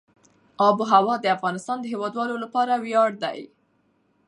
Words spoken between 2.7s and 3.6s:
ویاړ دی.